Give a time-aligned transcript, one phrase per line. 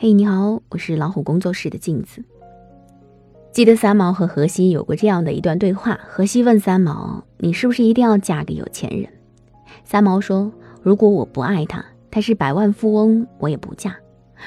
[0.00, 2.22] 嘿，你好，我是老虎工作室的镜子。
[3.50, 5.98] 记得三毛和荷西有过这样的一段对话。
[6.06, 9.10] 荷西问三毛：“你是不是一定要嫁给有钱人？”
[9.82, 10.52] 三毛说
[10.84, 13.90] ：“如果我不爱他，他是百万富翁，我也不嫁；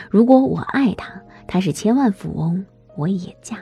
[0.10, 2.66] 如果我爱他，他是千万富翁，
[2.96, 3.58] 我也嫁。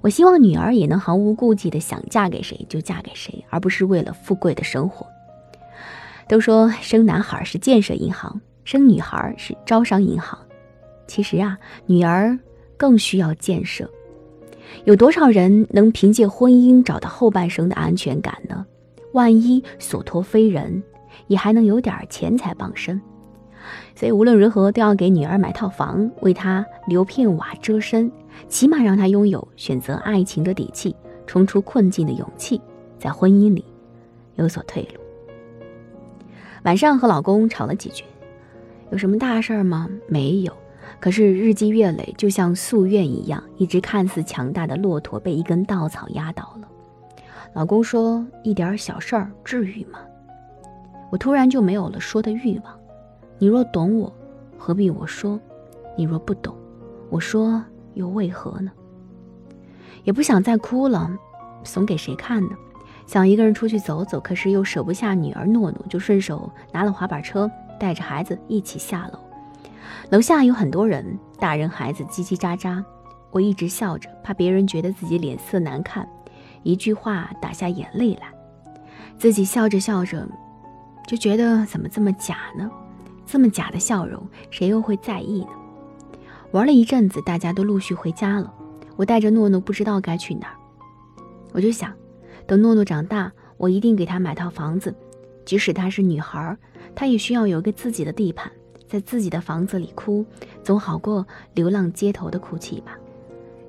[0.00, 5.06] 我希望女儿也能毫无顾忌的想嫁给谁就嫁给谁，而不是为了富贵的生活。
[6.26, 8.40] 都说生男孩是建设银行。”
[8.70, 10.38] 生女孩是招商银行，
[11.08, 12.38] 其实啊，女儿
[12.76, 13.90] 更需要建设。
[14.84, 18.64] 有多少人能凭借婚姻找到后半生的安全感呢？
[19.12, 20.80] 万一所托非人，
[21.26, 23.02] 也还能有点钱财傍身。
[23.96, 28.08] 所以无论如何都要给女儿买套房，为她留片瓦遮身，
[28.46, 30.94] 起码让她拥有选择爱情的底气，
[31.26, 32.60] 冲出困境的勇气，
[33.00, 33.64] 在婚姻里
[34.36, 35.00] 有所退路。
[36.62, 38.04] 晚上和老公吵了几句。
[38.90, 39.88] 有什么大事儿吗？
[40.08, 40.52] 没有。
[40.98, 46.68] 可是日积月累，就像夙愿一样，一只看似强大的骆驼被一根稻草压倒了。
[47.54, 50.00] 老公说：“一点小事儿，至于吗？”
[51.10, 52.74] 我突然就没有了说的欲望。
[53.38, 54.12] 你若懂我，
[54.58, 55.40] 何必我说？
[55.96, 56.54] 你若不懂，
[57.08, 57.62] 我说
[57.94, 58.70] 又为何呢？
[60.04, 61.10] 也不想再哭了，
[61.64, 62.50] 怂给谁看呢？
[63.06, 67.50] 想一个人出去走走，可是又舍不下女儿诺诺，就顺手拿了滑板车。
[67.80, 69.18] 带着孩子一起下楼，
[70.10, 72.84] 楼下有很多人，大人孩子叽叽喳喳。
[73.30, 76.06] 我一直笑着，怕别人觉得自己脸色难看，
[76.62, 78.28] 一句话打下眼泪来。
[79.16, 80.28] 自己笑着笑着，
[81.06, 82.70] 就觉得怎么这么假呢？
[83.24, 85.50] 这么假的笑容，谁又会在意呢？
[86.50, 88.52] 玩了一阵子，大家都陆续回家了。
[88.96, 90.56] 我带着诺诺，不知道该去哪儿。
[91.52, 91.92] 我就想，
[92.46, 94.94] 等诺诺长大，我一定给她买套房子，
[95.44, 96.56] 即使她是女孩儿。
[96.94, 98.50] 他也需要有个自己的地盘，
[98.88, 100.24] 在自己的房子里哭，
[100.62, 101.24] 总好过
[101.54, 102.98] 流浪街头的哭泣吧。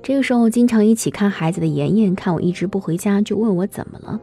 [0.01, 4.19] 这个时候，经常一起看孩子的妍妍看我一直不回家，就问我怎么了。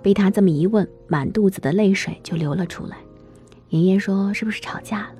[0.00, 2.96] 被他这么一问，满肚子的泪水就流了出来。
[3.70, 5.14] 妍妍说：“是不是吵架了？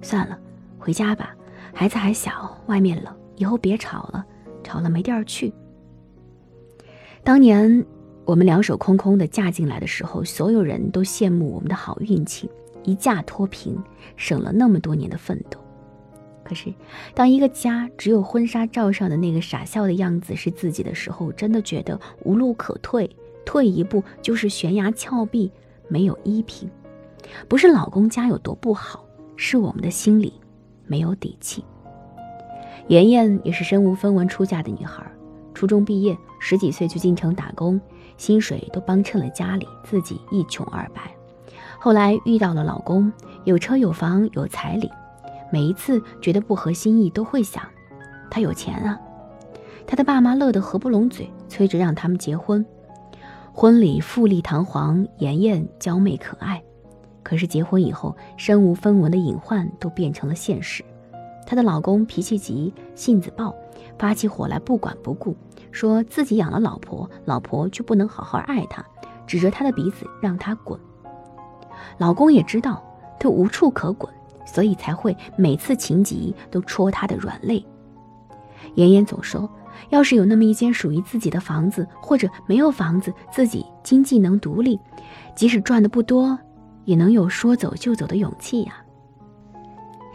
[0.00, 0.38] 算了，
[0.78, 1.36] 回家吧，
[1.74, 4.24] 孩子还小，外面冷，以后别吵了，
[4.64, 5.52] 吵了没地儿去。”
[7.22, 7.84] 当年
[8.24, 12.48] 我们两手空空的嫁进来的时候，所有人都羡慕我们的好运气。
[12.84, 13.76] 一嫁脱贫，
[14.16, 15.58] 省了那么多年的奋斗。
[16.44, 16.74] 可是，
[17.14, 23.08] 当一个家只有婚纱照上的那个傻笑的样子是自己的时候，真的觉得无路可退，
[23.44, 25.50] 退一步就是悬崖峭壁，
[25.88, 26.68] 没有依凭。
[27.48, 29.04] 不是老公家有多不好，
[29.36, 30.32] 是我们的心里
[30.86, 31.64] 没有底气。
[32.88, 35.08] 妍妍也是身无分文出嫁的女孩，
[35.54, 37.80] 初中毕业，十几岁就进城打工，
[38.16, 41.14] 薪水都帮衬了家里，自己一穷二白。
[41.78, 43.12] 后来遇到了老公，
[43.44, 44.90] 有车有房有彩礼，
[45.52, 47.62] 每一次觉得不合心意，都会想，
[48.30, 48.98] 他有钱啊。
[49.86, 52.64] 他的爸妈乐得合不拢嘴，催着让他们结婚。
[53.52, 56.62] 婚礼富丽堂皇，妍妍娇媚可爱。
[57.22, 60.84] 可是结婚以后，身无分文的隐患都变成了现实。
[61.44, 63.54] 她的老公脾气急，性子暴，
[63.98, 65.36] 发起火来不管不顾，
[65.72, 68.84] 说自己养了老婆，老婆却不能好好爱他，
[69.26, 70.78] 指着他的鼻子让他滚。
[71.98, 72.80] 老公也知道
[73.18, 74.12] 他无处可滚，
[74.46, 77.64] 所以才会每次情急都戳他的软肋。
[78.74, 79.48] 妍妍总说，
[79.88, 84.78] 要是有那么一间属于自己的房子，或者没有房子，自己经济能独立，
[85.34, 86.38] 即使赚的不多，
[86.84, 88.74] 也能有说走就走的勇气呀。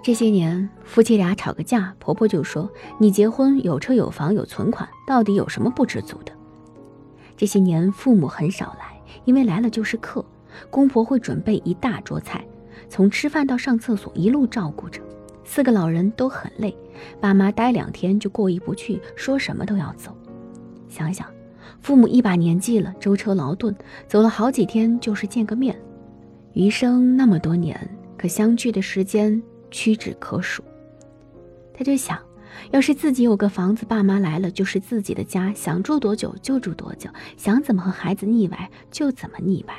[0.04, 6.32] 这些年，夫妻俩吵个架，婆婆就说：“你结婚有车有房有存款，到底有什么不知足的？”
[7.36, 10.24] 这些年，父母很少来，因为来了就是客。
[10.70, 12.44] 公婆会准备一大桌菜，
[12.90, 15.02] 从吃饭到上厕所一路照顾着，
[15.44, 16.76] 四个老人都很累，
[17.20, 20.16] 爸妈待两天就过意不去，说什么都要走。
[20.90, 21.28] 想想，
[21.82, 23.76] 父母一把年纪了，舟车劳顿，
[24.08, 25.80] 走了好几天就是见个面，
[26.54, 27.78] 余生那么多年，
[28.18, 29.40] 可相聚的时间
[29.72, 30.64] 屈指可数。
[31.74, 32.20] 他就想，
[32.72, 39.76] 要是自己有个房子，爸妈来了就是自己的家，想住多久就住多久，想怎么和孩子腻歪就怎么腻歪。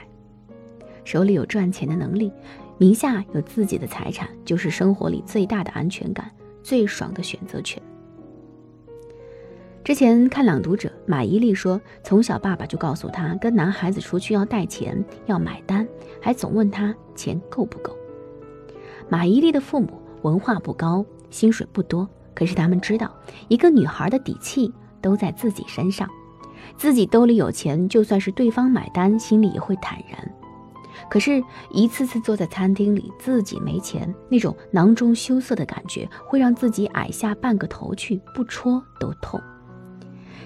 [1.05, 2.31] 手里有赚钱的能力，
[2.76, 6.31] 名下有自己的财产，就是生活里最大的安全感，
[6.62, 7.82] 最爽的选择权。
[9.82, 15.88] 之前看《朗读者》，马伊琍说，从小爸爸就告诉她，跟男孩子出去要带钱，要买单，
[16.20, 17.97] 还总问她钱够不够。
[19.08, 23.10] 马伊琍的父母文化不高，薪水不多，可是他们知道，
[23.49, 26.08] 一个女孩的底气都在自己身上，
[26.76, 30.34] 自己兜里有钱，就算是对方买单，心里也会坦然。
[31.08, 39.40] 可是，一次次坐在餐厅里，自己没钱，那种囊中羞涩的感觉，会让自己矮下半个头去，不戳都痛。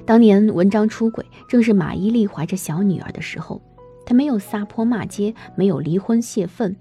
[0.05, 3.63] 当年文章出轨，正是马伊琍怀着小女儿的时候，
[4.05, 6.77] 她没有撒泼骂街，没有离婚泄愤，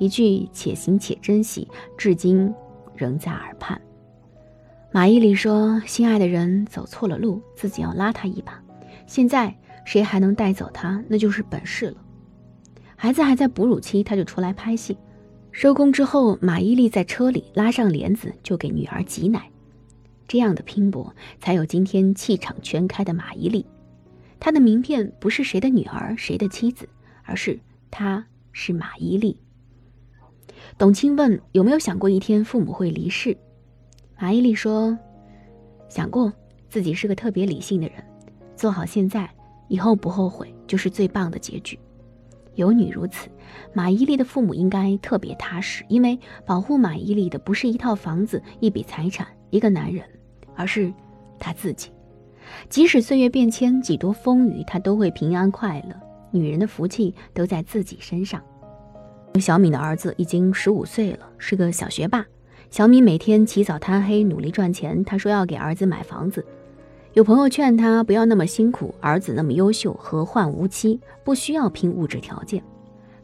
[0.00, 2.52] 一句“且行且珍惜”，至今
[2.96, 3.80] 仍在耳畔。
[4.90, 8.60] 马伊琍说：“心爱的人走错了路，自己要拉他一把。
[9.06, 9.54] 现在
[9.84, 11.96] 谁还能带走他，那就是本事了。”
[12.96, 14.96] 孩子还在哺乳期，他就出来拍戏。
[15.52, 19.50] 收工之后，马伊琍在车里拉上帘子，就给女儿挤奶。
[20.26, 23.64] 这样的拼搏，才有今天气场全开的马伊琍。
[24.38, 26.88] 她的名片不是谁的女儿、谁的妻子，
[27.24, 27.60] 而是
[27.90, 29.36] 她是马伊琍。
[30.78, 33.36] 董卿问有没有想过一天父母会离世，
[34.18, 34.98] 马伊琍说
[35.88, 36.32] ：“想过，
[36.68, 37.96] 自己是个特别理性的人，
[38.56, 39.28] 做好现在，
[39.68, 41.78] 以后不后悔就是最棒的结局。”
[42.56, 43.30] 有女如此，
[43.72, 50.04] 马伊琍的父母应该特别踏实，因为保护马伊琍的不是一套房子、一笔财产、一个男人，
[50.56, 50.92] 而是
[51.38, 51.90] 她自己。
[52.68, 55.94] 即使岁月变迁，几多风雨，她都会平安快乐。
[56.32, 58.42] 女人的福气都在自己身上。
[59.38, 62.26] 小敏的儿子已经十五岁了，是个小学霸。
[62.70, 66.44] 小敏每天起早贪黑努力赚钱，她说要给儿子买房子。
[67.12, 71.00] 有朋友劝他不要那么辛苦，儿子那么优秀，何患无妻？
[71.24, 72.62] 不需要拼物质条件。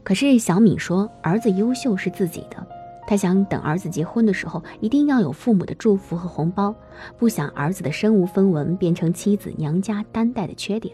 [0.03, 2.65] 可是小敏说，儿子优秀是自己的，
[3.05, 6.73] 她想等儿子结婚的时候，一定要有父母的祝福和红包，
[7.17, 10.93] 不想儿子的身无分文变成妻子娘家担待的缺点。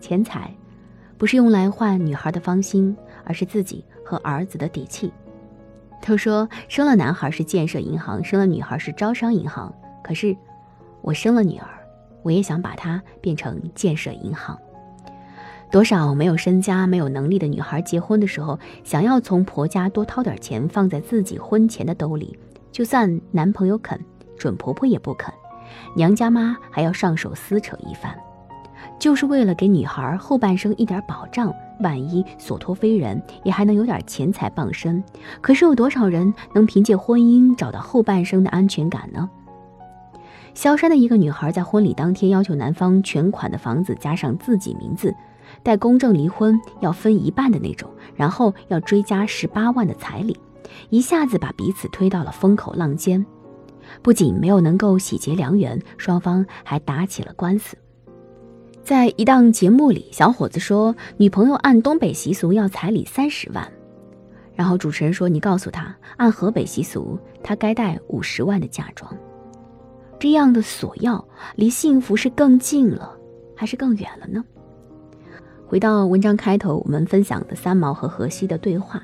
[0.00, 0.52] 钱财，
[1.16, 2.96] 不是用来换女孩的芳心，
[3.28, 5.12] 而是自己和儿子的底气。
[6.04, 9.72] 都说生了男孩是建设银行，生了女孩是招商银行，
[10.02, 10.36] 可是。
[11.00, 11.68] 我生了女儿，
[12.22, 14.58] 我也想把她变成建设银行。
[15.70, 22.36] 多少没有身家、没有能力的女孩结婚的时候，想要从婆家多掏点钱放在自己婚前的兜里，
[22.72, 23.98] 就算男朋友肯，
[24.36, 25.32] 准婆婆也不肯，
[25.94, 28.12] 娘家妈还要上手撕扯一番，
[28.98, 35.02] 就是为了给女孩后半生一点保障，万一所托非人，也还能有点钱财傍身。
[35.40, 39.28] 可是有多少人能凭借婚姻找到后半生的安全感呢？
[40.54, 45.14] 萧山的一个女孩在婚礼当天要求男方全款的房子加上自己名字，
[45.62, 50.36] 带公证离婚要分一半的那种，然后要追加十八万的彩礼，
[50.90, 53.24] 一下子把彼此推到了风口浪尖。
[54.02, 57.76] 不仅没有能够喜结良缘，双方还打起了官司。
[58.88, 63.70] 在一档节目里，小伙子说女朋友按东北习俗要彩礼三十万，
[64.54, 69.14] 然后主持人说你告诉他，按河北习俗，他该带五十万的嫁妆。
[70.18, 71.22] 这样的索要，
[71.54, 73.14] 离幸福是更近了，
[73.54, 74.42] 还是更远了呢？
[75.66, 79.02] 回到文章开头，我们分享的三毛和荷西的对话。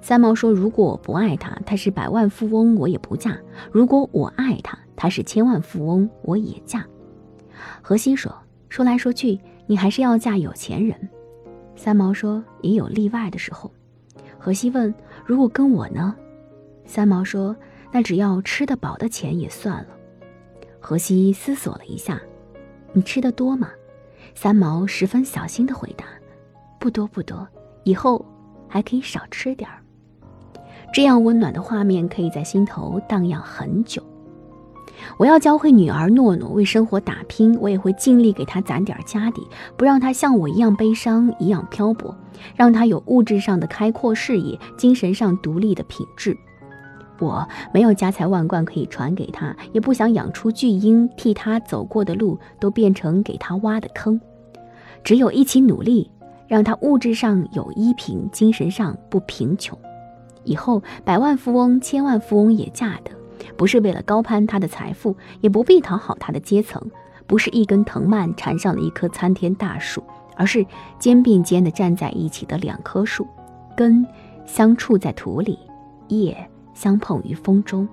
[0.00, 3.30] 三毛说：“如果我不爱他，他是百万富翁，我也不嫁；
[3.70, 6.84] 如果我爱他，他是千万富翁，我也嫁。”
[7.80, 8.34] 荷西说
[8.70, 10.96] ：“说来说去，你还是要嫁有钱人。”
[11.76, 13.70] 三毛说：“也有例外的时候。”
[14.38, 14.94] 荷西问
[15.26, 16.16] ：“如果跟我呢？”
[16.86, 17.54] 三毛说
[17.92, 19.88] ：“那只要吃得饱的钱也算了。”
[20.80, 22.20] 荷西思索了一下
[22.94, 23.70] ：“你吃的多吗？”
[24.34, 26.06] 三毛十分小心的回答
[26.78, 27.46] ：“不多不多，
[27.84, 28.24] 以后
[28.68, 29.82] 还可以少吃点儿。”
[30.92, 34.02] 这样温暖的画面可以在心头荡漾很久。
[35.16, 42.14] 我要教会女儿诺诺为生活打拼，我也会尽力给她攒点家底，不让她像我一样悲伤，一样漂泊，
[42.56, 46.36] 让她有物质上的开阔视野，精神上独立的品质。
[47.18, 54.18] 我没有家财万贯可以传给她，也不想养出巨婴，替她走过的路都变成给她挖的坑。
[55.04, 56.10] 只有一起努力，
[56.48, 59.78] 让她物质上有依凭，精神上不贫穷。
[60.44, 63.10] 以后百万富翁、千万富翁也嫁的，
[63.56, 66.80] 不是为了高攀他的财富，也不必讨好他的阶层，
[67.26, 70.02] 不是一根藤蔓缠上了一棵参天大树，
[70.36, 70.64] 而是
[70.98, 73.26] 肩并肩的站在一起的两棵树，
[73.76, 74.06] 根
[74.46, 75.58] 相触在土里，
[76.08, 76.36] 叶。
[76.72, 77.86] 相碰于风中，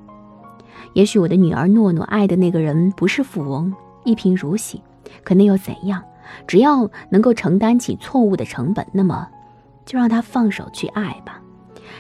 [0.93, 3.73] 也许我的女儿诺诺爱的那个人不是富翁，
[4.05, 4.81] 一贫如洗，
[5.25, 6.01] 可那又怎样？
[6.47, 9.27] 只要能够承担起错误的成本，那么
[9.85, 11.41] 就让他放手去爱吧。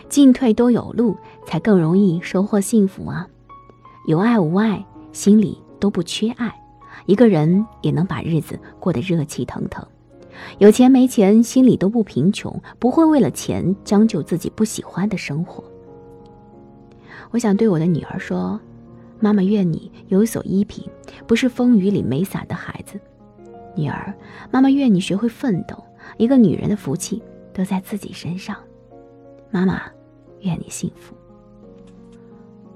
[0.07, 3.27] 进退都有路，才更容易收获幸福啊！
[4.07, 6.57] 有爱无爱，心里都不缺爱，
[7.07, 9.85] 一个人也能把日子过得热气腾腾。
[10.59, 15.61] 有钱没钱，心里都不贫穷，不会为了钱将就自己不喜欢的生活。
[17.31, 18.57] 我想对我的女儿说
[19.19, 20.89] ：“妈妈愿你有所依凭，
[21.27, 22.97] 不是风雨里没伞的孩子。
[23.75, 24.15] 女儿，
[24.49, 25.75] 妈妈愿你学会奋斗。
[26.15, 27.21] 一个女人的福气
[27.53, 28.55] 都在自己身上。
[29.51, 29.81] 妈妈，
[30.39, 31.13] 愿你幸福。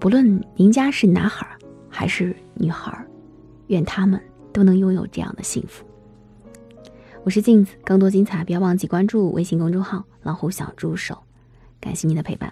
[0.01, 3.07] 不论您家是男孩儿还是女孩儿，
[3.67, 4.19] 愿他们
[4.51, 5.85] 都能拥有这样的幸福。
[7.23, 11.15] 我是镜子，更多精彩不要忘记关注微信公众号“老虎小助手”。
[11.79, 12.51] 感谢您的陪伴。